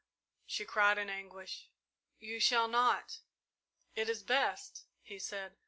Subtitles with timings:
[0.47, 1.69] she cried in anguish;
[2.17, 3.19] "you shall not!"
[3.93, 5.53] "It is best," he said.